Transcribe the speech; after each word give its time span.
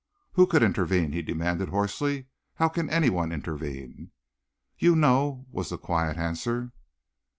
"Who 0.31 0.47
could 0.47 0.63
intervene?" 0.63 1.11
he 1.11 1.21
demanded 1.21 1.69
hoarsely. 1.69 2.25
"How 2.55 2.69
can 2.69 2.89
anyone 2.89 3.31
intervene?" 3.31 4.09
"You 4.79 4.95
know," 4.95 5.45
was 5.51 5.69
the 5.69 5.77
quiet 5.77 6.17
answer. 6.17 6.71